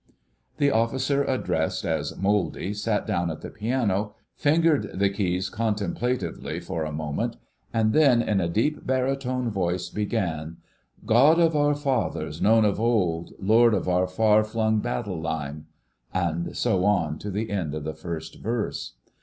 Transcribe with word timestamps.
The 0.57 0.71
officer 0.71 1.23
addressed 1.23 1.85
as 1.85 2.17
"Mouldy" 2.17 2.73
sat 2.73 3.05
down 3.05 3.29
at 3.29 3.41
the 3.41 3.51
piano, 3.51 4.15
fingered 4.35 4.97
the 4.97 5.11
keys 5.11 5.47
contemplatively 5.47 6.59
for 6.59 6.83
a 6.83 6.91
moment, 6.91 7.35
and 7.71 7.93
then 7.93 8.19
in 8.19 8.41
a 8.41 8.49
deep 8.49 8.83
baritone 8.83 9.51
voice 9.51 9.89
began— 9.89 10.57
"God 11.05 11.37
of 11.39 11.55
our 11.55 11.75
fathers, 11.75 12.41
known 12.41 12.65
of 12.65 12.79
old, 12.79 13.33
Lord 13.37 13.75
of 13.75 13.87
our 13.87 14.07
far 14.07 14.43
flung 14.43 14.79
battle 14.79 15.21
line," 15.21 15.67
and 16.11 16.57
so 16.57 16.83
on 16.83 17.19
to 17.19 17.29
the 17.29 17.51
end 17.51 17.75
of 17.75 17.83
the 17.83 17.93
first 17.93 18.39
verse. 18.39 18.93